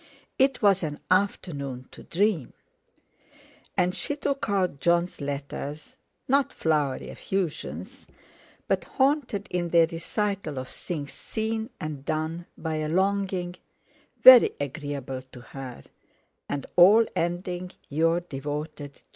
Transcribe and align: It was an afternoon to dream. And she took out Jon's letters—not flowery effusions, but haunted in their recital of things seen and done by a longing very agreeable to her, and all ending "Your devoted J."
It 0.39 0.63
was 0.63 0.81
an 0.81 0.99
afternoon 1.11 1.87
to 1.91 2.01
dream. 2.01 2.53
And 3.77 3.93
she 3.93 4.15
took 4.15 4.49
out 4.49 4.79
Jon's 4.79 5.21
letters—not 5.21 6.51
flowery 6.51 7.09
effusions, 7.09 8.07
but 8.67 8.83
haunted 8.85 9.47
in 9.51 9.69
their 9.69 9.85
recital 9.85 10.57
of 10.57 10.69
things 10.69 11.13
seen 11.13 11.69
and 11.79 12.03
done 12.03 12.47
by 12.57 12.77
a 12.77 12.89
longing 12.89 13.57
very 14.23 14.55
agreeable 14.59 15.21
to 15.33 15.39
her, 15.39 15.83
and 16.49 16.65
all 16.75 17.05
ending 17.15 17.69
"Your 17.87 18.21
devoted 18.21 18.95
J." 18.95 19.01